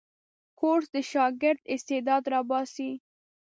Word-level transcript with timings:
کورس 0.59 0.87
د 0.95 0.97
شاګرد 1.11 1.61
استعداد 1.73 2.23
راباسي. 2.33 2.91